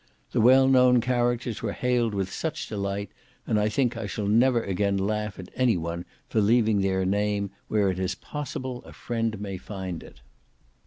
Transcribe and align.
The 0.31 0.41
well 0.41 0.67
known 0.67 0.99
characters 0.99 1.61
were 1.61 1.73
hailed 1.73 2.15
with 2.15 2.33
such 2.33 2.67
delight, 2.67 3.11
that 3.45 3.55
I 3.59 3.69
think 3.69 3.95
I 3.95 4.07
shall 4.07 4.25
never 4.27 4.63
again 4.63 4.97
laugh 4.97 5.37
at 5.37 5.49
any 5.53 5.77
one 5.77 6.05
for 6.27 6.41
leaving 6.41 6.81
their 6.81 7.05
name 7.05 7.51
where 7.67 7.91
it 7.91 7.99
is 7.99 8.15
possible 8.15 8.83
a 8.85 8.93
friend 8.93 9.39
may 9.39 9.57
find 9.57 10.01
it. 10.01 10.21